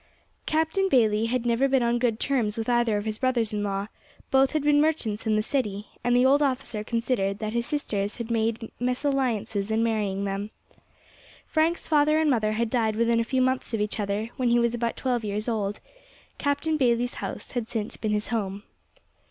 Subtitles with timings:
[0.47, 3.85] Captain Bayley had never been on good terms with either of his brothers in law;
[4.31, 8.15] both had been merchants in the city, and the old officer considered that his sisters
[8.15, 10.49] had made mesalliances in marrying them.
[11.45, 14.57] Frank's father and mother had died within a few months of each other, when he
[14.57, 15.79] was about twelve years old;
[16.39, 18.63] Captain Bayley's house had since been his home.